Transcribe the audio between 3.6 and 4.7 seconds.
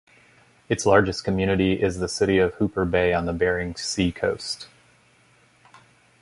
Sea coast.